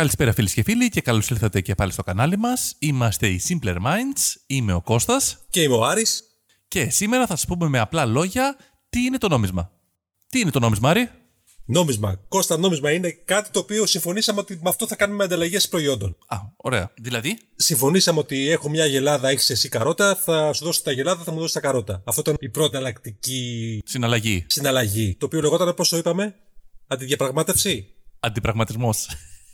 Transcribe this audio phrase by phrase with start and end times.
[0.00, 2.76] Καλησπέρα φίλοι και φίλοι και καλώς ήρθατε και πάλι στο κανάλι μας.
[2.78, 6.22] Είμαστε οι Simpler Minds, είμαι ο Κώστας Και είμαι ο Άρης.
[6.68, 8.56] και σήμερα θα σας πούμε με απλά λόγια
[8.90, 9.70] τι είναι το νόμισμα.
[10.28, 11.10] Τι είναι το νόμισμα, Άρη;
[11.64, 12.20] Νόμισμα.
[12.28, 16.16] Κώστα, νόμισμα είναι κάτι το οποίο συμφωνήσαμε ότι με αυτό θα κάνουμε ανταλλαγές προϊόντων.
[16.26, 16.92] Α, ωραία.
[16.96, 21.32] Δηλαδή, Συμφωνήσαμε ότι έχω μια γελάδα, έχεις εσύ καρότα, θα σου δώσω τα γελάδα, θα
[21.32, 22.02] μου δώσεις τα καρότα.
[22.06, 25.16] Αυτό ήταν η πρώτη αλλακτική συναλλαγή, συναλλαγή.
[25.18, 26.34] Το οποίο λεγόταν, πώ το είπαμε,
[26.86, 27.86] αντιδιαπραγμάτευση.
[28.20, 29.06] αντιπραγματισμός.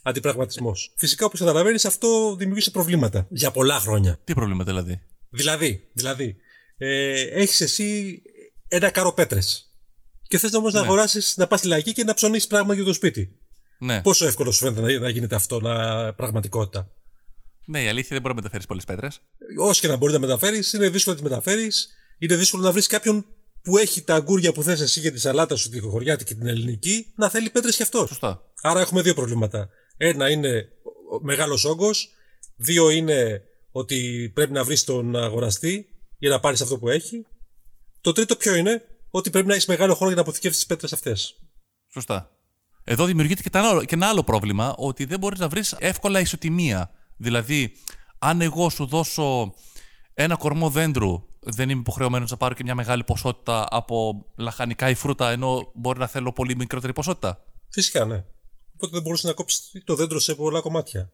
[0.09, 0.93] Αντιπραγματισμός.
[0.97, 4.19] Φυσικά, όπως καταλαβαίνεις, αυτό δημιούργησε προβλήματα για πολλά χρόνια.
[4.25, 6.37] τι προβλήματα δηλαδή; Δηλαδή, δηλαδή
[6.77, 8.23] ε, έχεις εσύ
[8.69, 9.71] ένα κάρο πέτρες.
[10.23, 12.93] Και θες όμως να αγοράσεις, να πας στη λαϊκή και να ψωνίσεις πράγμα για το
[12.93, 13.39] σπίτι.
[13.79, 14.01] Ναι.
[14.03, 16.91] Πόσο εύκολο σου φαίνεται να, να γίνεται αυτό να, πραγματικότητα;
[17.67, 19.21] ναι, η αλήθεια δεν μπορεί να μεταφέρεις πολλές πέτρες.
[19.59, 21.89] Όσο και να μπορεί να μεταφέρεις, είναι δύσκολο να τις μεταφέρεις.
[22.19, 23.27] Είναι δύσκολο να βρεις κάποιον
[23.63, 26.47] που έχει τα αγκούρια που θες εσύ για τη σαλάτα σου, τη χωριάτη και την
[26.47, 28.09] ελληνική, να θέλει πέτρες κι αυτός.
[28.09, 28.43] Σωστά.
[28.63, 29.69] Άρα έχουμε δύο προβλήματα.
[29.97, 30.69] Ένα είναι
[31.21, 32.11] μεγάλος όγκος.
[32.57, 37.27] Δύο είναι ότι πρέπει να βρεις τον αγοραστή για να πάρεις αυτό που έχει.
[38.01, 40.93] Το τρίτο ποιο είναι, ότι πρέπει να έχεις μεγάλο χρόνο για να αποθηκεύσεις τις πέτρες
[40.93, 41.41] αυτές.
[41.93, 42.31] Σωστά.
[42.85, 46.21] Εδώ δημιουργείται και, τα άλλο- και ένα άλλο πρόβλημα, ότι δεν μπορείς να βρεις εύκολα
[46.21, 46.91] ισοτιμία.
[47.17, 47.73] Δηλαδή,
[48.19, 49.55] αν εγώ σου δώσω
[50.15, 54.95] ένα κορμό δέντρου, δεν είμαι υποχρεωμένος να πάρω και μια μεγάλη ποσότητα από λαχανικά ή
[54.95, 58.25] φρούτα, ενώ μπορεί να θέλω πολύ μικρότερη ποσότητα; Φυσικά, ναι.
[58.77, 61.11] Οπότε δεν μπορούσες να κόψεις το δέντρο σε πολλά κομμάτια;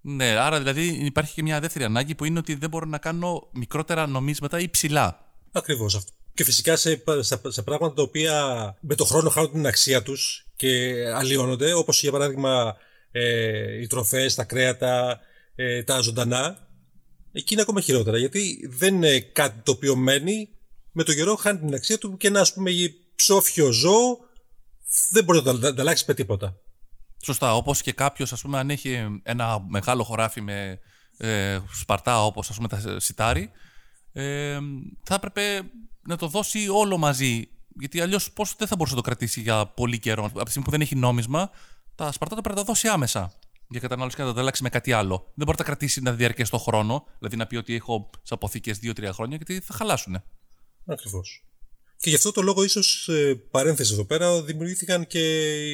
[0.00, 3.48] Ναι, άρα δηλαδή υπάρχει και μια δεύτερη ανάγκη που είναι ότι δεν μπορώ να κάνω
[3.52, 5.34] μικρότερα νομίσματα ή ψηλά.
[5.52, 6.12] Ακριβώς αυτό.
[6.34, 10.46] Και φυσικά σε, σε, σε πράγματα τα οποία με το χρόνο χάνουν την αξία τους
[10.56, 12.76] και αλλοιώνονται, όπως για παράδειγμα
[13.10, 15.20] ε, οι τροφές, τα κρέατα,
[15.54, 16.68] ε, τα ζωντανά,
[17.32, 18.18] εκεί είναι ακόμα χειρότερα.
[18.18, 20.48] Γιατί δεν είναι κάτι το οποίο μένει,
[20.92, 22.70] με το καιρό χάνει την αξία του και ένα ας πούμε
[23.14, 24.18] ψόφιο ζώο
[25.10, 26.60] δεν μπορεί να το ανταλλάξει με τίποτα.
[27.22, 27.54] Σωστά.
[27.54, 30.80] Όπως και κάποιος, ας πούμε, αν έχει ένα μεγάλο χωράφι με
[31.16, 33.50] ε, σπαρτά, όπως ας πούμε τα σιτάρι,
[34.12, 34.58] ε,
[35.02, 35.62] θα έπρεπε
[36.02, 37.48] να το δώσει όλο μαζί.
[37.80, 40.24] Γιατί αλλιώς πώς δεν θα μπορούσε να το κρατήσει για πολύ καιρό.
[40.24, 41.50] Από τη στιγμή που δεν έχει νόμισμα,
[41.94, 43.32] τα σπαρτά τα πρέπει να τα δώσει άμεσα
[43.68, 45.16] για κατανάλωση και να τα ανταλλάξει με κάτι άλλο.
[45.16, 48.34] Δεν μπορεί να τα κρατήσει να διαρκέσει το χρόνο, δηλαδή να πει ότι έχω σε
[48.34, 50.22] αποθήκε 2-3 χρόνια, γιατί θα χαλάσουν.
[50.86, 51.44] Ακριβώς.
[51.96, 53.10] Και γι' αυτό το λόγο, ίσως
[53.50, 55.20] παρένθεση εδώ πέρα, δημιουργήθηκαν και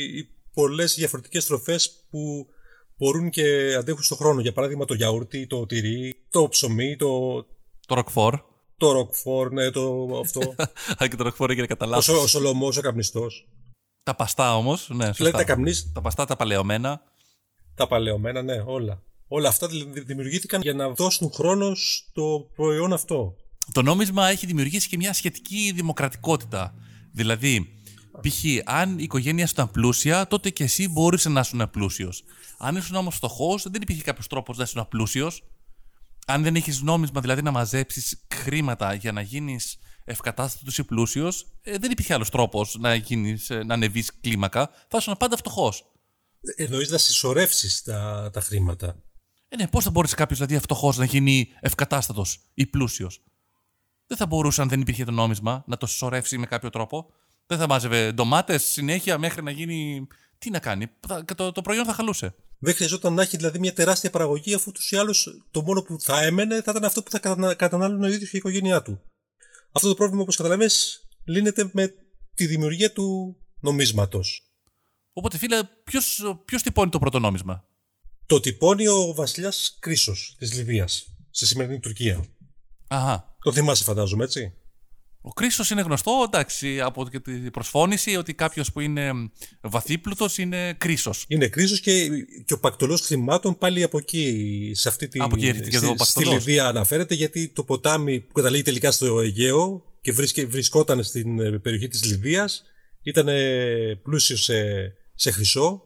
[0.03, 1.79] οι πολλές διαφορετικές τροφέ
[2.11, 2.47] που
[2.97, 4.41] μπορούν και αντέχουν στον χρόνο.
[4.41, 7.43] Για παράδειγμα, το γιαούρτι, το τυρί, το ψωμί, το,
[7.87, 8.39] Το ροκφόρ.
[8.77, 10.55] το ροκφόρ, ναι, το αυτό.
[10.99, 12.05] Αν και το ροκφόρ έγινε κατά ο, λάθος.
[12.05, 13.49] σο, ο σολομός, ο καπνιστός.
[14.03, 14.89] Τα παστά όμως.
[14.89, 15.37] Ναι, Δηλαδή σωστά.
[15.39, 17.01] τα καπνί, Τα παστά τα παλαιωμένα.
[17.75, 19.03] τα παλαιωμένα, ναι, όλα.
[19.29, 23.35] Όλα αυτά δη- δημιουργήθηκαν για να δώσουν χρόνο στο προϊόν αυτό.
[23.73, 26.75] Το νόμισμα έχει δημιουργήσει και μια σχετική δημοκρατικότητα.
[27.13, 27.69] Δηλαδή,
[28.21, 28.45] π.χ.
[28.65, 32.25] αν η οικογένεια σου ήταν πλούσια, τότε και εσύ μπορούσε να ήσουν πλούσιος.
[32.59, 35.43] Αν ήσουν όμως φτωχός, δεν υπήρχε κάποιος τρόπος να ήσουν πλούσιος.
[36.27, 41.91] Αν δεν έχεις νόμισμα, δηλαδή να μαζέψεις χρήματα για να γίνεις ευκατάστατος ή πλούσιος, δεν
[41.91, 44.71] υπήρχε άλλος τρόπος να, γίνεις, ε, να ανεβείς κλίμακα.
[44.89, 45.85] Θα ήσουν πάντα φτωχός.
[46.57, 48.97] Εννοείς να συσσωρεύσεις τα, τα χρήματα.
[49.49, 53.23] Ε, ναι, πώς θα μπορούσε κάποιος δηλαδή φτωχός να γίνει ευκατάστατος ή πλούσιος;
[54.07, 57.11] Δεν θα μπορούσε αν δεν υπήρχε το νόμισμα να το συσσωρεύσει με κάποιο τρόπο.
[57.47, 60.07] Δεν θα μάζευε ντομάτες συνέχεια μέχρι να γίνει.
[60.39, 62.35] Τι να κάνει, θα- το, το προϊόν θα χαλούσε.
[62.59, 66.01] Δεν χρειαζόταν να έχει δηλαδή μια τεράστια παραγωγή, αφού ούτως ή άλλως το μόνο που
[66.01, 69.01] θα έμενε θα ήταν αυτό που θα κατανα- κατανάλωνε ο ίδιος και η οικογένειά του.
[69.73, 71.95] Αυτό το πρόβλημα, όπως καταλαβαίνεις, λύνεται με
[72.35, 74.51] τη δημιουργία του νομίσματος.
[75.13, 75.59] Οπότε, φίλε,
[76.45, 77.65] ποιος τυπώνει το πρώτο νόμισμα;
[78.27, 82.25] Το τυπώνει ο βασιλιάς Κρίσος της Λιβύας, στη σημερινή Τουρκία.
[82.89, 83.37] Αχά.
[83.41, 84.53] Το θυμάσαι, φαντάζομαι, έτσι;
[85.29, 89.11] Ο Κρίσος είναι γνωστό, εντάξει, από και την προσφώνηση ότι κάποιος που είναι
[89.61, 91.25] βαθύπλουτος είναι κρίσος.
[91.29, 92.09] Είναι Κρίσος και,
[92.45, 95.21] και ο πακτολός χρημάτων πάλι από εκεί, σε αυτή τη.
[95.21, 96.47] Από εκεί έρχεται και στη, εδώ ο στη Πακτολός.
[96.47, 101.59] Λιβύα αναφέρεται, γιατί το ποτάμι που καταλήγει τελικά στο Αιγαίο και βρίσκε, βρισκόταν στην ε,
[101.59, 102.65] περιοχή της Λιβύας
[103.03, 104.55] ήταν ε, πλούσιο σε,
[105.15, 105.83] σε χρυσό.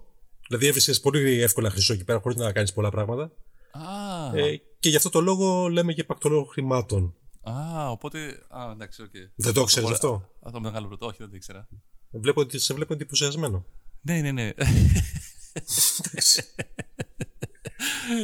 [0.49, 3.33] Δηλαδή έβρισκες πολύ εύκολα χρυσό εκεί πέρα, χωρίς να κάνεις πολλά πράγματα.
[3.71, 7.15] Α, Ε, και γι' αυτό το λόγο λέμε και πακτολό χρημάτων.
[7.43, 8.43] Α, οπότε.
[8.49, 9.11] Α, εντάξει, οκ.
[9.35, 11.69] Δεν το ξέρεις Πολύ- αυτό; Αυτό το μεγάλο πρωτό, όχι, δεν το ήξερα.
[12.11, 13.67] Βλέπω ότι σε βλέπω εντυπωσιασμένο.
[14.01, 14.51] Ναι, ναι, ναι.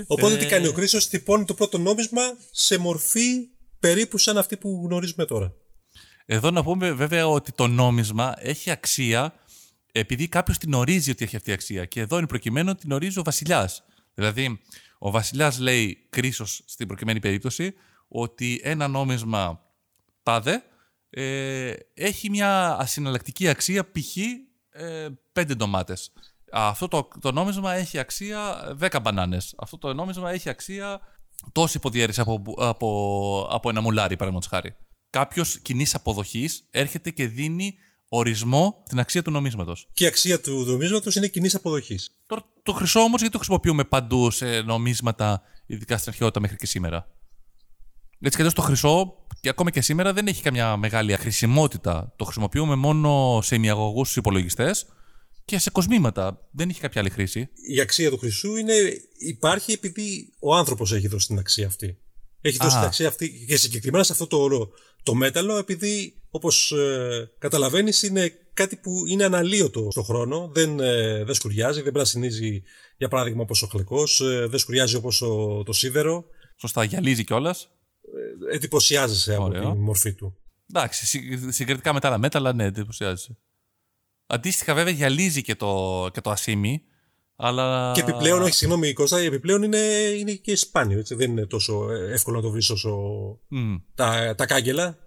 [0.06, 3.48] Οπότε τι κάνει ο Κροίσος, τυπώνει το πρώτο νόμισμα σε μορφή
[3.80, 5.54] περίπου σαν αυτή που γνωρίζουμε τώρα.
[6.26, 9.34] Εδώ να πούμε βέβαια ότι το νόμισμα έχει αξία
[9.92, 11.84] επειδή κάποιος την ορίζει ότι έχει αυτή η αξία.
[11.84, 13.84] Και εδώ είναι προκειμένου ότι την ορίζει ο βασιλιάς.
[14.14, 14.60] Δηλαδή,
[14.98, 17.74] ο βασιλιάς λέει κρίσος στην προκειμένη περίπτωση
[18.08, 19.60] ότι ένα νόμισμα
[20.22, 20.62] τάδε
[21.10, 24.16] ε, έχει μια ασυναλλακτική αξία π.χ.
[24.70, 26.12] Ε, πέντε ντομάτες.
[26.52, 29.54] Αυτό το, το νόμισμα έχει αξία 10 μπανάνες.
[29.58, 31.00] Αυτό το νόμισμα έχει αξία
[31.52, 34.76] τόση υποδιέρεση από, από, από ένα μουλάρι, παραδείγματος χάρη.
[35.10, 37.74] Κάποιος κοινής αποδοχής έρχεται και δίνει
[38.08, 39.88] ορισμό την αξία του νομίσματος.
[39.92, 42.10] Και η αξία του νομίσματος είναι κοινής αποδοχής.
[42.26, 46.66] Το, το χρυσό όμως γιατί το χρησιμοποιούμε παντού σε νομίσματα, ειδικά στην αρχαιότητα μέχρι και
[46.66, 47.06] σήμερα;
[48.20, 52.12] Έτσι κι το χρυσό και ακόμα και σήμερα δεν έχει καμιά μεγάλη χρησιμότητα.
[52.16, 54.86] Το χρησιμοποιούμε μόνο σε ημιαγωγούς στους υπολογιστές
[55.44, 56.48] και σε κοσμήματα.
[56.50, 57.48] Δεν έχει κάποια άλλη χρήση.
[57.74, 58.74] Η αξία του χρυσού είναι,
[59.18, 61.98] υπάρχει επειδή ο άνθρωπος έχει δώσει την αξία αυτή.
[62.40, 64.70] Έχει δώσει την αξία αυτή και συγκεκριμένα σε αυτό το,
[65.02, 70.50] το μέταλλο, επειδή όπως ε, καταλαβαίνεις είναι κάτι που είναι αναλύωτο στον χρόνο.
[70.52, 72.62] Δεν, ε, δεν σκουριάζει, δεν πρασινίζει
[72.96, 75.18] για παράδειγμα όπως ο χλεκός, ε, δεν σκουριάζει όπως
[75.64, 76.24] το σίδερο.
[76.56, 77.70] Σωστά, γυαλίζει κιόλας.
[78.50, 80.36] Ε, εντυπωσιάζεσαι από τη μορφή του.
[80.70, 81.06] Εντάξει,
[81.52, 83.38] συγκριτικά με τα άλλα μέταλλα, ναι, εντυπωσιάζεσαι.
[84.26, 86.82] Αντίστοιχα, βέβαια, γυαλίζει και το, και το ασίμι.
[87.36, 87.92] Αλλά...
[87.94, 89.78] Και επιπλέον, όχι, συγγνώμη, Κώστα, επιπλέον είναι,
[90.18, 90.98] είναι και σπάνιο.
[90.98, 91.14] Έτσι.
[91.14, 92.98] Δεν είναι τόσο εύκολο να το βρεις όσο
[93.50, 93.80] mm.
[93.94, 94.98] τα, τα κάγκελα.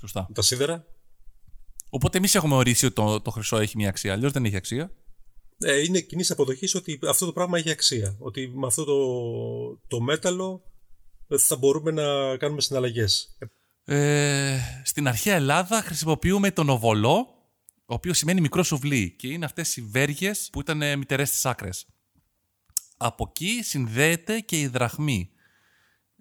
[0.00, 0.28] Σωστά.
[0.34, 0.86] Τα σίδερα.
[1.90, 4.12] Οπότε εμείς έχουμε ορίσει ότι το, το χρυσό έχει μια αξία.
[4.12, 4.90] Αλλιώς δεν έχει αξία.
[5.58, 8.16] Ε, είναι κοινή αποδοχής ότι αυτό το πράγμα έχει αξία.
[8.18, 8.96] Ότι με αυτό το,
[9.88, 10.62] το μέταλλο
[11.38, 13.36] θα μπορούμε να κάνουμε συναλλαγές.
[13.84, 17.42] Ε, στην αρχαία Ελλάδα χρησιμοποιούμε τον οβολό
[17.92, 21.86] ο οποίος σημαίνει μικρός σουβλί και είναι αυτές οι βέργες που ήταν μητερές στις άκρες.
[22.96, 25.30] Από εκεί συνδέεται και η δραχμή.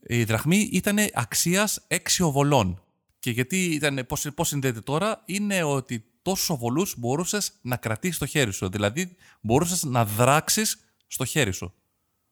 [0.01, 2.83] Η δραχμή ήταν αξίας 6 οβολών.
[3.19, 8.25] Και γιατί ήταν, πώς, πώς συνδέεται τώρα, είναι ότι τόσους οβολούς μπορούσες να κρατήσεις στο
[8.25, 8.69] χέρι σου.
[8.69, 10.77] Δηλαδή μπορούσες να δράξεις
[11.07, 11.73] στο χέρι σου.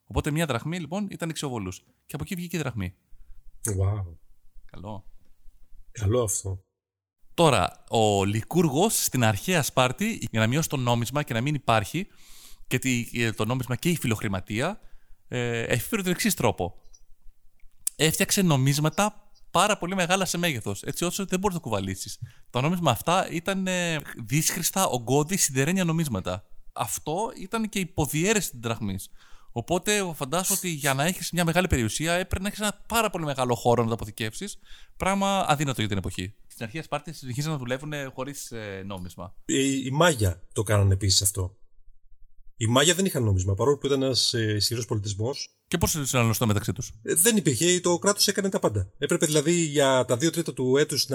[0.04, 1.82] Οπότε μια δραχμή λοιπόν ήταν 6 οβολούς.
[2.10, 2.94] Και από εκεί βγήκε η δραχμή.
[3.66, 4.04] Wow.
[4.64, 5.04] Καλό.
[5.92, 6.64] Καλό αυτό.
[7.34, 12.06] Τώρα, ο Λικούργος στην αρχαία Σπάρτη, για να μειώσει το νόμισμα και να μην υπάρχει
[12.66, 14.80] και το νόμισμα και η φιλοχρηματία,
[15.28, 16.74] ε, έφερε τον εξής τρόπο.
[17.96, 22.18] Έφτιαξε νομίσματα πάρα πολύ μεγάλα σε μέγεθος, έτσι ώστε δεν μπορείς να το κουβαλήσεις.
[22.50, 26.44] Τα νόμισμα αυτά ήταν ε, δύσχριστα, ογκώδη, σιδερένια νομίσματα.
[26.72, 29.10] Αυτό ήταν και η υποδιέρεση της δραχμής.
[29.52, 33.24] Οπότε φαντάζομαι ότι για να έχεις μια μεγάλη περιουσία έπρεπε να έχεις ένα πάρα πολύ
[33.24, 34.58] μεγάλο χώρο να το αποθηκεύσεις.
[34.96, 36.34] Πράγμα αδύνατο για την εποχή.
[36.46, 39.34] Στην αρχή Σπάρτη συνεχίζαν να δουλεύουν χωρίς ε, νόμισμα.
[39.44, 41.54] Οι, οι Μάγια το κάνανε επίσης αυτό.
[42.56, 45.54] Οι Μάγια δεν είχαν νόμισμα παρόλο που ήταν ένας ε, ισχυρός πολιτισμός.
[45.68, 47.80] Και πώς συναλλαστούν μεταξύ τους; Ε, δεν υπήρχε.
[47.80, 48.90] Το κράτος έκανε τα πάντα.
[48.98, 51.06] Έπρεπε δηλαδή για τα δύο τρίτα του έτους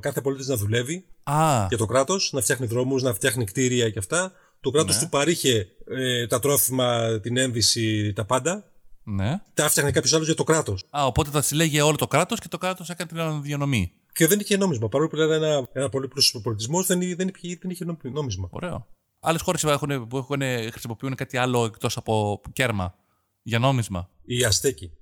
[0.00, 1.66] κάθε πολίτης να δουλεύει Α.
[1.68, 4.32] για το κράτος, να φτιάχνει δρόμους, να φτιάχνει κτίρια και αυτά.
[4.60, 5.02] Το κράτος ναι.
[5.02, 8.64] του παρήχε ε, τα τρόφιμα, την έμβηση, τα πάντα.
[9.02, 9.40] Ναι.
[9.54, 10.84] Τα έφτιαχνε κάποιος άλλος για το κράτος.
[10.90, 13.92] Α, οπότε τα συλλέγει όλο το κράτος και το κράτος έκανε την αναδιανομή.
[14.12, 14.88] Και δεν είχε νόμισμα.
[14.88, 18.48] Παρόλο που ήταν ένα, ένα πολύ πλούσιος πολιτισμό, δεν, δεν, είχε, δεν είχε νόμισμα.
[18.50, 18.86] Ωραίο.
[19.20, 19.60] Άλλες χώρες
[20.08, 20.40] που έχουν,
[20.70, 22.94] χρησιμοποιούν κάτι άλλο εκτός από κέρμα
[23.42, 24.10] για νόμισμα.
[24.24, 24.92] Οι Αστέκοι.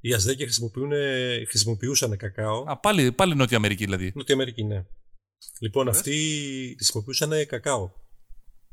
[0.00, 0.46] Οι Αστέκοι
[1.48, 2.64] χρησιμοποιούσαν κακάο.
[2.66, 4.12] Α, πάλι, πάλι Νότια Αμερική δηλαδή.
[4.14, 4.84] Νότια Αμερική, ναι.
[5.58, 6.12] Λοιπόν, αυτοί
[6.76, 7.90] χρησιμοποιούσαν κακάο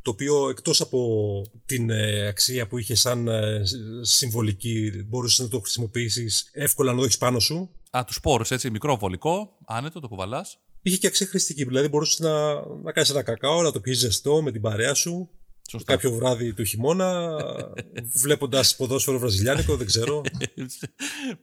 [0.01, 3.61] το οποίο εκτός από την ε, αξία που είχε σαν ε,
[4.01, 7.69] συμβολική μπορούσες να το χρησιμοποιήσεις εύκολα να το έχεις πάνω σου.
[7.89, 10.59] Α, τους σπόρου, έτσι, μικρό βολικό, άνετο, το κουβαλάς.
[10.81, 12.53] Είχε και αξία χρηστική, δηλαδή μπορούσες να,
[12.83, 15.29] να κάνεις ένα κακάο, να το πιει ζεστό με την παρέα σου.
[15.69, 15.93] Σωστά.
[15.93, 17.35] Κάποιο βράδυ του χειμώνα,
[18.23, 20.21] βλέποντας ποδόσφαιρο βραζιλιάνικο, δεν ξέρω.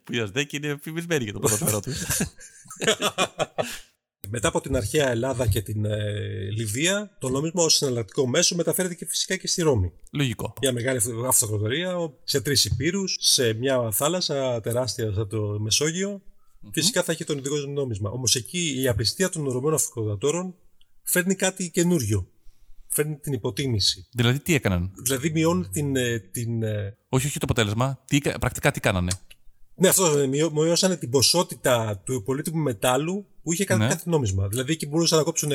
[0.04, 1.92] Που η Ασδέκη είναι φημισμένη για το ποδόσφαιρο του.
[4.30, 8.94] Μετά από την αρχαία Ελλάδα και την ε, Λιβύα, το νόμισμα ως συναλλακτικό μέσο μεταφέρεται
[8.94, 9.92] και φυσικά και στη Ρώμη.
[10.12, 10.54] Λογικό.
[10.60, 16.22] Μια μεγάλη αυτοκρατορία σε τρεις υπήρους, σε μια θάλασσα τεράστια σαν το μεσογειο
[16.72, 18.10] Φυσικά θα έχει τον ειδικό νόμισμα.
[18.10, 20.54] Όμως εκεί η απιστία των Ρωμαίων αυτοκρατόρων
[21.02, 22.28] φέρνει κάτι καινούριο.
[22.88, 24.06] Φέρνει την υποτίμηση.
[24.10, 25.96] Δηλαδή τι έκαναν; Δηλαδή μειώνει την.
[25.96, 28.04] Ε, την ε, όχι, όχι το αποτέλεσμα.
[28.06, 29.12] Τι, πρακτικά τι κάνανε;
[29.78, 33.88] Ναι, αυτό μειώσανε την ποσότητα του πολύτιμου μετάλλου που είχε κάτι, ναι.
[33.88, 34.48] κάτι νόμισμα.
[34.48, 35.50] Δηλαδή εκεί μπορούσαν να κόψουν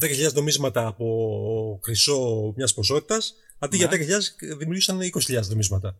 [0.00, 3.96] 10.000 νομίσματα από χρυσό μιας ποσότητας, αντί ναι.
[3.96, 4.20] για 10.000
[4.58, 5.96] δημιούργησαν 20.000 νομίσματα.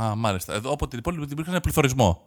[0.00, 0.54] Α, μάλιστα.
[0.54, 2.26] Εδώ από την υπόλοιπη δημιούργησαν ένα πληθωρισμό.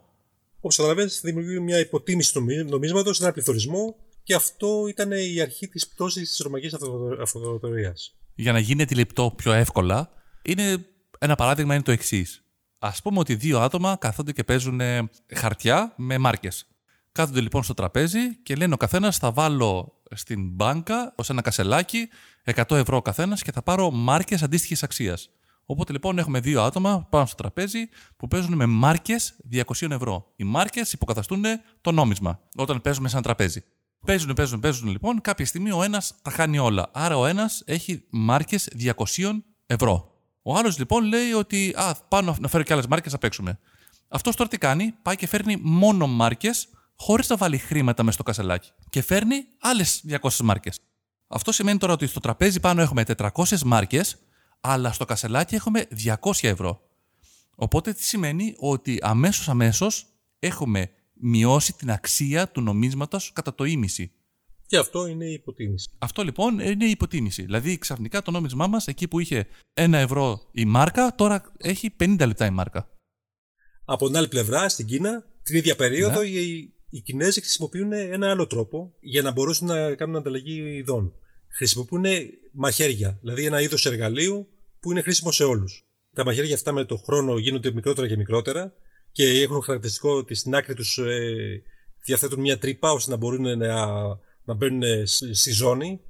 [0.56, 5.88] Όπως καταλαβαίνεις, δημιουργεί μια υποτίμηση του νομίσματος, ένα πληθωρισμό και αυτό ήταν η αρχή της
[5.88, 6.74] πτώσης της ρωμαϊκής
[7.20, 7.94] αυτοκρατορία.
[8.34, 10.10] Για να γίνει αντιληπτό πιο εύκολα,
[10.42, 10.86] είναι
[11.18, 12.45] ένα παράδειγμα είναι το εξής.
[12.78, 14.80] Α πούμε ότι δύο άτομα καθόνται και παίζουν
[15.34, 16.66] χαρτιά με μάρκες.
[17.12, 22.08] Κάθονται λοιπόν στο τραπέζι και λένε ο καθένας θα βάλω στην μπάνκα ως ένα κασελάκι
[22.44, 25.30] 100 ευρώ ο καθένας και θα πάρω μάρκες αντίστοιχης αξίας.
[25.66, 30.32] Οπότε λοιπόν έχουμε δύο άτομα πάνω στο τραπέζι που παίζουν με μάρκες 200 ευρώ.
[30.36, 31.44] Οι μάρκες υποκαταστούν
[31.80, 33.64] το νόμισμα όταν παίζουμε σε ένα τραπέζι.
[34.06, 35.20] Παίζουν, παίζουν, παίζουν λοιπόν.
[35.20, 36.90] Κάποια στιγμή ο ένας τα χάνει όλα.
[36.92, 38.92] Άρα ο ένας έχει μάρκες 200
[39.66, 40.15] ευρώ.
[40.48, 43.58] Ο άλλος λοιπόν λέει ότι α, πάω να φέρω και άλλες μάρκες να παίξουμε.
[44.08, 48.22] Αυτός τώρα τι κάνει, πάει και φέρνει μόνο μάρκες χωρίς να βάλει χρήματα μέσα στο
[48.22, 48.70] κασελάκι.
[48.90, 50.78] Και φέρνει άλλες 200 μάρκες.
[51.26, 54.16] Αυτό σημαίνει τώρα ότι στο τραπέζι πάνω έχουμε 400 μάρκες,
[54.60, 56.80] αλλά στο κασελάκι έχουμε 200 ευρώ.
[57.54, 60.06] Οπότε τι σημαίνει ότι αμέσως αμέσως
[60.38, 64.12] έχουμε μειώσει την αξία του νομίσματος κατά το ίμιση.
[64.66, 65.88] Και αυτό είναι η υποτίμηση.
[65.98, 67.42] Αυτό λοιπόν είναι η υποτίμηση.
[67.42, 72.16] Δηλαδή ξαφνικά το νόμισμά μας εκεί που είχε 1 ευρώ η μάρκα, τώρα έχει 50
[72.26, 72.90] λεπτά η μάρκα.
[73.84, 76.26] Από την άλλη πλευρά, στην Κίνα, την ίδια περίοδο, ναι.
[76.26, 81.12] οι, οι Κινέζοι χρησιμοποιούν ένα άλλο τρόπο για να μπορούσαν να κάνουν ανταλλαγή ειδών.
[81.48, 82.04] Χρησιμοποιούν
[82.52, 84.48] μαχαίρια, δηλαδή ένα είδος εργαλείου
[84.80, 85.84] που είναι χρήσιμο σε όλους.
[86.14, 88.72] Τα μαχαίρια αυτά με το χρόνο γίνονται μικρότερα και μικρότερα
[89.12, 91.62] και έχουν χαρακτηριστικό ότι στην άκρη τους ε,
[92.04, 93.86] διαθέτουν μια τρύπα ώστε να μπορούν να,
[94.46, 96.00] να μπαίνουν στη ζώνη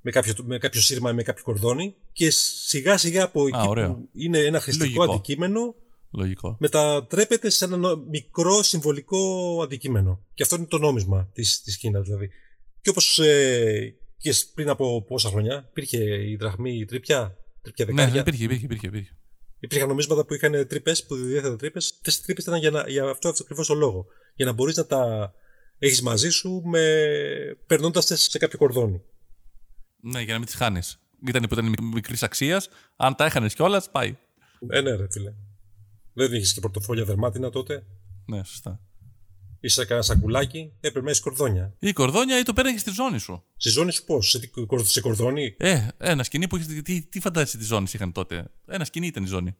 [0.00, 4.08] με κάποιο, με κάποιο σύρμα ή με κάποιο κορδόνι και σιγά σιγά από εκεί που
[4.12, 5.74] είναι ένα χρηστικό αντικείμενο
[6.10, 6.56] Λογικό.
[6.60, 10.20] μετατρέπεται σε ένα μικρό συμβολικό αντικείμενο.
[10.34, 12.30] Και αυτό είναι το νόμισμα της, της Κίνας δηλαδή.
[12.80, 17.92] Και όπως ε, και πριν από πόσα χρόνια υπήρχε η δραχμή η τρίπια, τρίπια ναι,
[17.92, 18.14] δεκάρια.
[18.14, 18.86] Ναι, υπήρχε, υπήρχε, υπήρχε.
[18.86, 19.16] υπήρχε.
[19.58, 21.92] Υπήρχαν νομίσματα που είχαν τρύπες, που διέθεταν τρύπες.
[21.96, 24.06] Αυτές οι τρύπες ήταν για, να, για αυτό, αυτό ακριβώς το λόγο.
[24.34, 25.34] Για να μπορείς να τα
[25.78, 26.80] έχεις μαζί σου με...
[27.66, 29.02] περνώντας σε κάποιο κορδόνι.
[30.00, 30.98] Ναι, για να μην τις χάνεις.
[31.26, 32.68] Ήταν που ήταν μικρής αξίας.
[32.96, 34.16] Αν τα έχανες κιόλας, πάει.
[34.68, 35.32] Ε, ναι, ρε φίλε.
[36.12, 37.86] Δεν είχες και πορτοφόλια δερμάτινα τότε.
[38.26, 38.80] Ναι, σωστά.
[39.60, 41.74] Είχες κανένα σακουλάκι, έπρεπε να κορδόνια.
[41.78, 43.44] Ή κορδόνια ή το πέραγε στη ζώνη σου.
[43.56, 44.50] Στη ζώνη σου πώς, σε,
[44.82, 46.82] σε κορδόνι; Ε, ένα σκηνή που είχες.
[46.82, 49.56] Τι, τι φαντάζεσαι τη ζώνη είχαν τότε; Ένα σκηνή ήταν η ζώνη.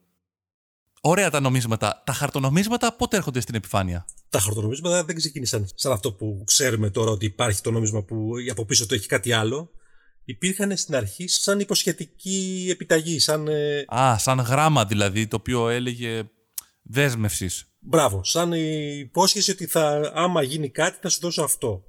[1.01, 2.03] Ωραία τα νομίσματα.
[2.05, 7.11] Τα χαρτονομίσματα πότε έρχονται στην επιφάνεια; Τα χαρτονομίσματα δεν ξεκίνησαν σαν αυτό που ξέρουμε τώρα
[7.11, 9.69] ότι υπάρχει το νόμισμα που από πίσω το έχει κάτι άλλο.
[10.25, 13.19] Υπήρχαν στην αρχή σαν υποσχετική επιταγή.
[13.19, 16.29] Σαν, ε, Α, σαν γράμμα δηλαδή, το οποίο έλεγε
[16.81, 17.65] δέσμευσης.
[17.79, 21.83] Μπράβο, σαν η υπόσχεση ότι θα, άμα γίνει κάτι θα σου δώσω αυτό.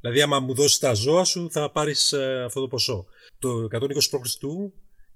[0.00, 3.06] Δηλαδή, άμα μου δώσεις τα ζώα σου, θα πάρεις ε, αυτό το ποσό.
[3.38, 4.34] Το 120 π.Χ.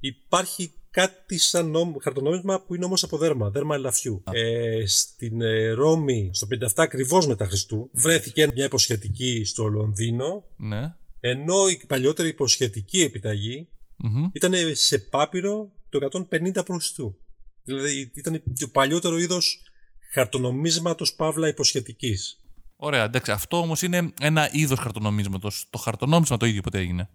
[0.03, 4.23] υπάρχει κάτι σαν νόμ, χαρτονόμισμα που είναι όμως από δέρμα, δέρμα ελαφιού.
[4.33, 10.45] Ε, στην ε, Ρώμη, στο 57 ακριβώς μετά Χριστού, βρέθηκε μια υποσχετική στο Λονδίνο.
[10.57, 10.95] Ναι.
[11.21, 13.13] Ενώ η παλιότερη υποσχετική
[14.33, 16.99] ήταν σε πάπυρο το 150 π.Χ.
[17.65, 19.63] Δηλαδή ήταν το παλιότερο είδος
[20.13, 22.41] χαρτονομίσματος παύλα υποσχετικής.
[22.77, 23.31] Ωραία, εντάξει.
[23.31, 25.67] Αυτό όμως είναι ένα είδος χαρτονομίσματος.
[25.71, 27.09] Το χαρτονόμισμα το ίδιο ποτέ έγινε.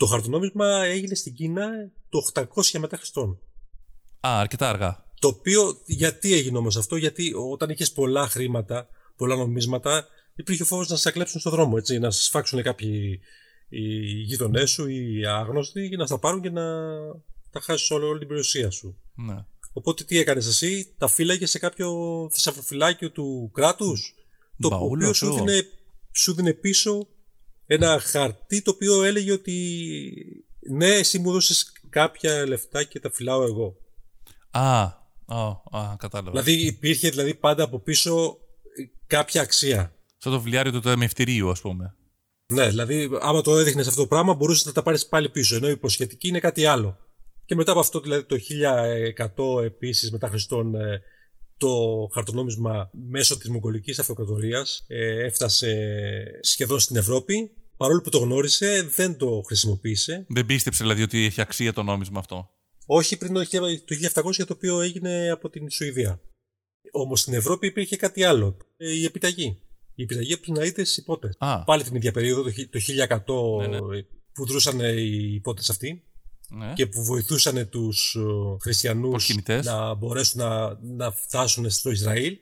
[0.00, 1.68] Το χαρτονόμισμα έγινε στην Κίνα
[2.08, 3.38] το 800 μετά Χριστόν.
[4.26, 5.04] Α, αρκετά αργά.
[5.18, 10.66] Το οποίο, γιατί έγινε όμως αυτό, γιατί όταν είχες πολλά χρήματα, πολλά νομίσματα, υπήρχε ο
[10.66, 13.20] φόβος να σα κλέψουν στον δρόμο, έτσι, να σας φάξουν κάποιοι
[13.68, 16.62] οι γείτονές σου ή οι άγνωστοι για να στα πάρουν και να
[17.50, 18.96] τα χάσεις όλη, όλη την περιουσία σου.
[19.14, 19.44] Ναι.
[19.72, 24.14] Οπότε τι έκανες εσύ, τα φύλαγες σε κάποιο θησαυροφυλάκιο του κράτους,
[24.60, 25.66] το οποίο σου δίνε,
[26.12, 27.08] σου δίνε πίσω
[27.72, 29.56] ένα χαρτί το οποίο έλεγε ότι
[30.70, 33.76] ναι, εσύ μου δώσει κάποια λεφτά και τα φυλάω εγώ.
[34.50, 34.82] Α,
[35.26, 36.30] α, α κατάλαβα.
[36.30, 38.38] Δηλαδή υπήρχε δηλαδή πάντα από πίσω
[39.06, 39.94] κάποια αξία.
[40.16, 41.94] Σαν το βιβλιάριο του τεμευτηρίου, ας πούμε.
[42.52, 45.56] Ναι, δηλαδή άμα το έδειχνες αυτό το πράγμα μπορούσες να τα πάρεις πάλι πίσω.
[45.56, 46.98] Ενώ η υποσχετική είναι κάτι άλλο.
[47.44, 48.36] Και μετά από αυτό, δηλαδή το
[49.56, 51.02] 1100 επίσης μετά Χριστόν, ε,
[51.60, 57.50] το χαρτονόμισμα μέσω της Μογγολικής Αυτοκρατορίας ε, έφτασε σχεδόν στην Ευρώπη.
[57.76, 60.24] Παρόλο που το γνώρισε, δεν το χρησιμοποίησε.
[60.28, 62.50] Δεν πίστεψε δηλαδή ότι έχει αξία το νόμισμα αυτό;
[62.86, 63.40] Όχι πριν το
[64.12, 66.20] 1700 το οποίο έγινε από την Σουηδία.
[66.92, 68.56] Όμως στην Ευρώπη υπήρχε κάτι άλλο.
[68.76, 69.60] Ε, η επιταγή.
[69.94, 71.30] Η επιταγή από τους Ναΐτες υπότε.
[71.64, 72.80] Πάλι την ίδια περίοδο, το
[73.58, 74.02] 1100 ναι, ναι.
[74.32, 76.02] που δρούσαν οι υπότε αυτοί
[76.50, 76.72] ναι.
[76.74, 78.20] και που βοηθούσαν τους ε,
[78.60, 82.38] χριστιανούς να μπορέσουν να, να φτάσουν στο Ισραήλ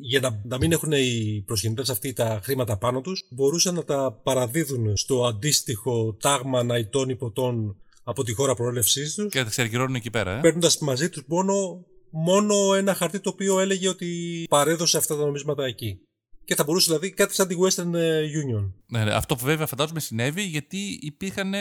[0.00, 4.20] για να, να μην έχουν οι προσκυνητές αυτοί τα χρήματα πάνω τους μπορούσαν να τα
[4.22, 9.94] παραδίδουν στο αντίστοιχο τάγμα ναϊτών υποτών από τη χώρα προέλευσής τους και να τα ξεργυρώνουν
[9.94, 14.96] εκεί πέρα ε; παίρνοντας μαζί τους μόνο, μόνο ένα χαρτί το οποίο έλεγε ότι παρέδωσε
[14.96, 16.00] αυτά τα νομίσματα εκεί
[16.44, 18.70] και θα μπορούσε δηλαδή κάτι σαν τη Western ε, Union.
[18.86, 21.54] Ναι, ναι, αυτό βέβαια φαντάζομαι συνέβη γιατί υπήρχαν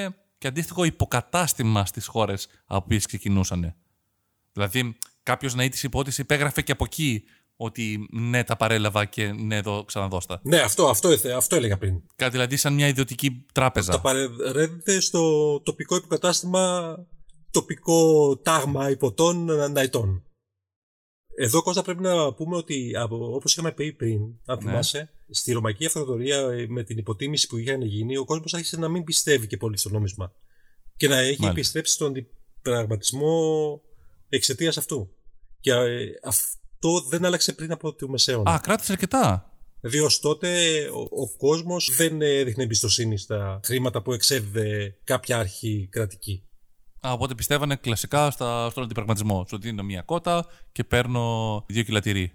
[0.44, 3.76] και αντίστοιχο υποκατάστημα στις χώρες από οποίες ξεκινούσαν.
[4.54, 7.24] Δηλαδή, κάποιος να τη υπότιτλη υπέγραφε και από εκεί
[7.56, 10.40] ότι ναι, τα παρέλαβα και ναι, εδώ ξαναδώστα.
[10.44, 12.02] Ναι, αυτό, αυτό, αυτό έλεγα πριν.
[12.16, 13.92] Κάτι δηλαδή σαν μια ιδιωτική τράπεζα.
[13.92, 16.96] Τα παρέλαβε στο τοπικό υποκατάστημα,
[17.52, 20.24] τοπικό τάγμα υποτών ναϊτών.
[21.36, 24.70] Εδώ Κώστα πρέπει να πούμε ότι όπως είχαμε πει πριν, αν ναι.
[24.70, 28.88] θυμάσαι, στη Ρωμαϊκή Αυτοκρατορία ε, με την υποτίμηση που είχαν γίνει, ο κόσμος άρχισε να
[28.88, 30.34] μην πιστεύει και πολύ στο νόμισμα.
[30.98, 31.50] Και να έχει Μάλιστα.
[31.50, 32.28] επιστρέψει στον
[32.62, 33.82] πραγματισμό
[34.30, 35.10] εξαιτίας αυτού.
[35.60, 38.52] Και ε, αυτό δεν άλλαξε πριν από το Μεσαίωνα.
[38.52, 39.54] Α, κράτησε αρκετά.
[39.80, 45.88] Δηλαδή ω τότε ο, ο κόσμος δεν έδειχνε εμπιστοσύνη στα χρήματα που εξέδιδε κάποια αρχή
[45.92, 46.44] κρατική.
[47.08, 49.46] Α, οπότε πιστεύανε κλασικά στα, στον αντιπραγματισμό.
[49.52, 52.32] Ότι είναι μια κότα και παίρνω δύο κιλατηρί.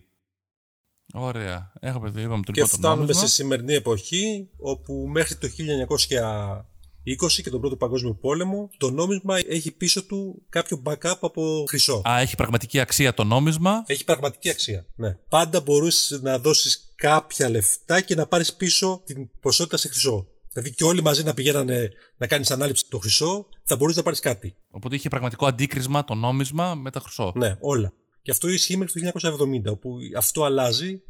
[1.14, 1.72] Ωραία.
[1.80, 3.26] Έχουμε δει, είπαμε το Και λοιπόν το φτάνουμε νόμισμα.
[3.26, 9.70] σε σημερινή εποχή όπου μέχρι το 1920 και τον Πρώτο Παγκόσμιο Πόλεμο το νόμισμα έχει
[9.70, 12.02] πίσω του κάποιο backup από χρυσό.
[12.08, 13.82] Α, έχει πραγματική αξία το νόμισμα.
[13.86, 14.86] Έχει πραγματική αξία.
[14.96, 15.16] Ναι.
[15.28, 20.26] Πάντα μπορούσες να δώσεις κάποια λεφτά και να πάρεις πίσω την ποσότητα σε χρυσό.
[20.58, 24.20] Δηλαδή και όλοι μαζί να πηγαίνανε να κάνεις ανάληψη το χρυσό, θα μπορούσε να πάρεις
[24.20, 24.54] κάτι.
[24.70, 27.32] Οπότε είχε πραγματικό αντίκρισμα το νόμισμα με τα χρυσό.
[27.36, 27.92] Ναι, όλα.
[28.22, 29.20] Και αυτό ισχύει μέχρι το
[29.68, 31.02] 1970, όπου αυτό αλλάζει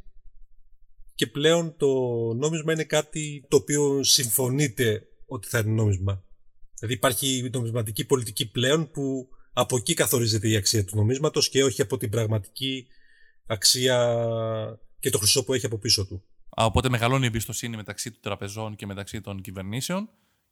[1.14, 1.88] και πλέον το
[2.34, 6.22] νόμισμα είναι κάτι το οποίο συμφωνείται ότι θα είναι νόμισμα.
[6.74, 11.82] Δηλαδή υπάρχει νομισματική πολιτική πλέον που από εκεί καθορίζεται η αξία του νομίσματος και όχι
[11.82, 12.86] από την πραγματική
[13.46, 14.16] αξία
[14.98, 16.22] και το χρυσό που έχει από πίσω του.
[16.60, 20.08] Α, οπότε μεγαλώνει η εμπιστοσύνη μεταξύ των τραπεζών και μεταξύ των κυβερνήσεων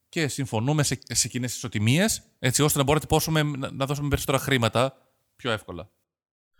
[0.08, 4.08] και συμφωνούμε σε, σε κοινές ισοτιμίες, έτσι ώστε να μπορούμε να τυπώσουμε να, να δώσουμε
[4.08, 4.96] περισσότερα χρήματα
[5.36, 5.90] πιο εύκολα.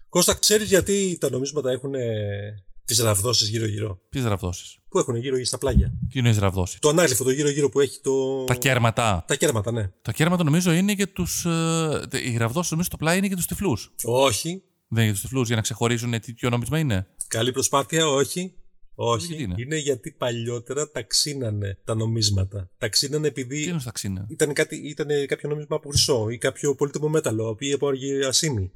[0.09, 5.45] Κώστα, ξέρεις γιατί τα νομίσματα έχουν ε, τις ραβδόσεις γύρω-γύρω; Ποιες ραβδόσεις; Που έχουν γύρω
[5.45, 5.93] στα πλάγια.
[6.11, 8.45] Τι είναι ραβδόσεις; Το ανάγλυφο, το γύρω-γύρω που έχει το...
[8.45, 9.25] Τα κέρματα.
[9.27, 9.91] Τα κέρματα, ναι.
[10.03, 11.45] Τα κέρματα νομίζω είναι για τους.
[11.45, 13.95] Ε, οι ραβδόσεις νομίζω στο πλάι είναι για τους τυφλούς.
[14.03, 14.49] Όχι.
[14.89, 17.07] Δεν είναι για τους τυφλούς για να ξεχωρίζουν τι ποιο νόμισμα είναι.
[17.29, 18.55] Καλή προσπάθεια, όχι.
[18.99, 19.27] Όχι.
[19.27, 22.71] Γιατί είναι; είναι γιατί παλιότερα ταξίνανε τα νομίσματα.
[22.79, 24.27] Ταξίνανε Τι επειδή είναι στα ξύνα.
[24.29, 28.73] ήταν, κάτι, ήταν κάποιο νόμισμα από χρυσό ή κάποιο πολύτιμο μέταλλο ή από αργυρασίμη.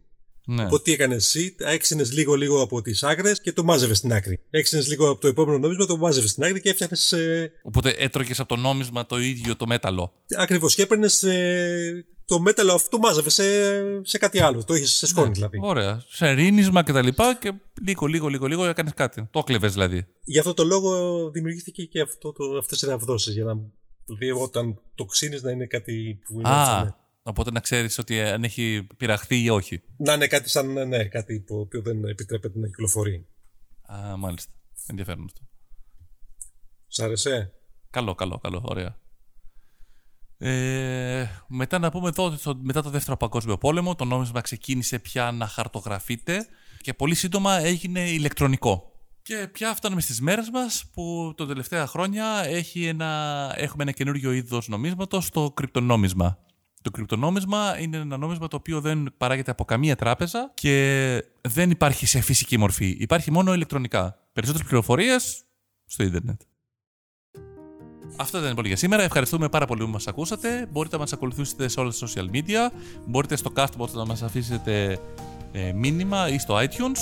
[0.47, 0.65] Ναι.
[0.65, 4.41] Οπότε τι έκανες εσύ, έξινε λίγο-λίγο από τις άκρες και το μάζευες στην άκρη.
[4.51, 7.13] Έξινε λίγο από το επόμενο νόμισμα, το μάζευες στην άκρη και έφτιαχνες.
[7.13, 10.13] Ε, Οπότε έτρωγες από το νόμισμα το ίδιο το μέταλλο.
[10.37, 10.75] Ακριβώς.
[10.75, 13.45] Και έπαιρνες ε, το μέταλλο αυτό, μάζευε σε,
[14.05, 14.65] σε κάτι άλλο.
[14.65, 15.35] Το είχες σε σκόνη Ναι.
[15.35, 15.59] δηλαδή.
[15.63, 16.05] Ωραία.
[16.09, 17.53] Σε ρίνισμα και τα λοιπά και
[17.87, 19.29] λίγο, λίγο, λίγο, λίγο έκανες κάτι.
[19.31, 20.07] Το κλεβε δηλαδή.
[20.25, 23.59] Γι' αυτό το λόγο δημιουργήθηκε και αυτό το, αυτές οι ραβδόσεις για να
[24.19, 26.89] δει όταν το ξύνεις να είναι κάτι που είναι έτσι, ναι.
[26.89, 29.83] Α, οπότε να ξέρεις ότι αν έχει πειραχθεί ή όχι.
[29.97, 33.27] Να είναι κάτι σαν ναι, κάτι το οποίο δεν επιτρέπεται να κυκλοφορεί.
[33.93, 34.53] Α, μάλιστα.
[34.87, 35.41] Ενδιαφέρον αυτό.
[36.87, 37.53] Σ' άρεσε;
[37.91, 38.63] Καλό, καλό, καλό.
[38.65, 38.99] Ωραία.
[40.43, 44.99] Ε, μετά να πούμε εδώ ότι στο- μετά το δεύτερο παγκόσμιο πόλεμο το νόμισμα ξεκίνησε
[44.99, 46.47] πια να χαρτογραφείται
[46.81, 48.85] και πολύ σύντομα έγινε ηλεκτρονικό.
[49.23, 54.33] Και πια φτάνουμε στις μέρες μας που τα τελευταία χρόνια έχει ένα, έχουμε ένα καινούριο
[54.33, 56.39] είδος νομίσματος, το κρυπτονόμισμα.
[56.83, 62.07] Το κρυπτονόμισμα είναι ένα νόμισμα το οποίο δεν παράγεται από καμία τράπεζα και δεν υπάρχει
[62.07, 62.97] σε φυσική μορφή.
[63.01, 64.29] Υπάρχει μόνο ηλεκτρονικά.
[64.33, 65.43] Περισσότερες πληροφορίες
[65.87, 66.41] στο ίντερνετ.
[68.17, 69.03] Αυτό ήταν πολύ για σήμερα.
[69.03, 70.67] Ευχαριστούμε πάρα πολύ που μας ακούσατε.
[70.71, 72.73] Μπορείτε να μας ακολουθήσετε σε όλα τα social media.
[73.07, 74.99] Μπορείτε στο Castbox να μας αφήσετε
[75.53, 76.99] ε, μήνυμα ή στο iTunes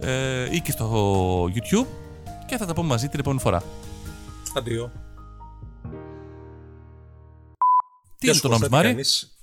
[0.00, 1.86] ε, ή και στο YouTube
[2.46, 3.62] και θα τα πούμε μαζί την επόμενη φορά.
[4.56, 4.92] Αντίο.
[8.18, 9.36] Τι Γεια είναι σου, το Κώστα, νόμισμα, τι Ρη; κάνεις;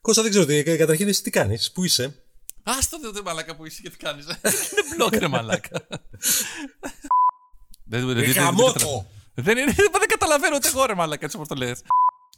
[0.00, 2.22] Κώστα δεν ξέρω τι, καταρχήν εσύ τι κάνεις, πού είσαι;
[2.62, 4.24] Άστο δε μαλάκα που είσαι και τι κάνεις.
[4.26, 5.86] είναι μπλοκ ρε μαλάκα.
[7.88, 8.24] Δεν- δεν-
[9.36, 9.74] δεν- δεν- δεν- Γαμώτο!
[9.74, 11.82] Δεν είναι, δεν καταλαβαίνω ούτε εγώ ρε μαλάκα έτσι όπως το λες.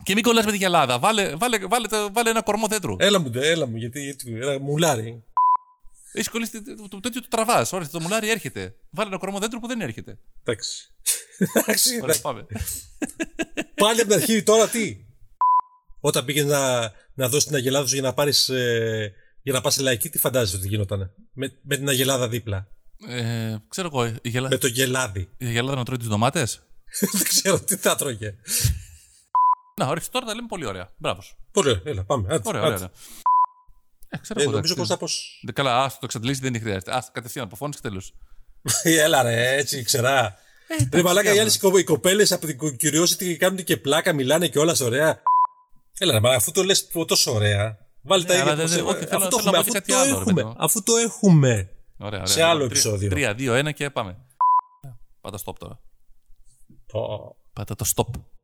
[0.02, 0.98] Και μην κολλάς με τη γυαλάδα.
[0.98, 2.96] Βάλε, βάλε, βάλε, το- βάλε ένα κορμό δέντρου.
[2.98, 5.22] Έλα μου, έλα μου, γιατί, γιατί έλα, μουλάρι.
[6.12, 7.72] Έχεις κολλήσει το- το τέτοιο το τραβάς.
[7.72, 8.74] Ωραία, το μουλάρι έρχεται.
[8.90, 10.18] Βάλε ένα κορμό δέντρου που δεν έρχεται.
[10.44, 10.88] Εντάξει.
[11.54, 12.46] Εντάξει, Ωραία, πάμε.
[13.74, 14.96] Πάλι από την αρχή, τώρα τι;
[16.00, 16.80] Όταν πήγες να,
[17.14, 20.18] να δώσεις την αγελάδα σου για να πάρεις, ε, για να πας σε λαϊκή, τι
[20.18, 21.12] φαντάζεσαι ότι γινόταν.
[21.32, 22.68] Με, με την αγελάδα δίπλα.
[23.08, 24.48] Ε, ξέρω εγώ, η, γελα...
[24.48, 25.28] Με το γελάδι.
[25.38, 26.62] η γελάδα να τρώει τις ντομάτες;
[27.12, 28.34] δεν ξέρω τι θα τρώγε.
[29.76, 30.88] Να, ωραία, τώρα τα λέμε πολύ ωραία.
[30.96, 31.24] Μπράβος.
[31.24, 31.36] σου.
[31.52, 32.34] Πολύ ωραία, έλα, πάμε.
[32.34, 32.74] Άντε, Ωραία, ωραία.
[32.74, 32.84] άντε.
[32.84, 32.90] ωραία.
[34.08, 34.52] Ε, ξέρω Ε, εγώ.
[34.52, 34.90] νομίζω εντάξει.
[34.90, 35.40] Κώστα πως...
[35.44, 36.92] Δε- Καλά, ας το εξαντλήσει δεν χρειάζεται.
[36.92, 38.14] Α κατευθείαν από φόνη και τέλος.
[38.82, 40.34] Έλα ρε, έτσι, ξερά.
[40.92, 44.48] Ρε μαλάκα, οι άλλες οι κο- οι κοπέλες από την curiosity κάνουν και πλάκα, μιλάνε
[44.48, 45.22] και όλα ωραία.
[45.98, 47.78] Έλα ρε μαλάκα, αφού το λες τόσο ωραία.
[48.02, 49.62] Βάλε τα Ναι, ίδια αλλά που δεν- σε- όχι, θέλω- αφού το θέλω να έχουμε,
[49.62, 50.54] πω και αφού κάτι το άλλο, ρε έχουμε, παιδί μου.
[50.58, 51.70] αφού το έχουμε.
[51.98, 52.26] Ωραία, ωραία.
[52.26, 53.08] Σε άλλο Τρία- επεισόδιο.
[53.10, 54.16] Τρία, δύο, ένα και πάμε.
[55.20, 55.80] Πάτα stop τώρα.
[56.92, 57.36] Πω.
[57.52, 58.37] Πάτα το stop.